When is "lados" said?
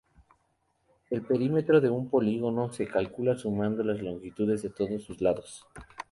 5.21-5.67